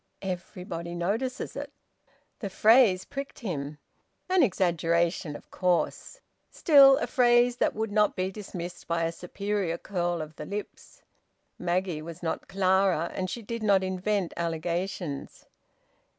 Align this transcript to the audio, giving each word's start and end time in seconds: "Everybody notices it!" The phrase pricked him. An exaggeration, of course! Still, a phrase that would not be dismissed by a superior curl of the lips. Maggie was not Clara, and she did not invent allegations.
"Everybody 0.23 0.95
notices 0.95 1.55
it!" 1.55 1.71
The 2.39 2.49
phrase 2.49 3.05
pricked 3.05 3.37
him. 3.41 3.77
An 4.31 4.41
exaggeration, 4.41 5.35
of 5.35 5.51
course! 5.51 6.21
Still, 6.49 6.97
a 6.97 7.05
phrase 7.05 7.57
that 7.57 7.75
would 7.75 7.91
not 7.91 8.15
be 8.15 8.31
dismissed 8.31 8.87
by 8.87 9.03
a 9.03 9.11
superior 9.11 9.77
curl 9.77 10.19
of 10.19 10.37
the 10.37 10.45
lips. 10.47 11.03
Maggie 11.59 12.01
was 12.01 12.23
not 12.23 12.47
Clara, 12.47 13.11
and 13.13 13.29
she 13.29 13.43
did 13.43 13.61
not 13.61 13.83
invent 13.83 14.33
allegations. 14.35 15.45